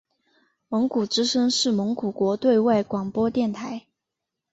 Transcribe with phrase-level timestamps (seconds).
[0.67, 3.85] 蒙古之声是蒙古国的对外广播电台。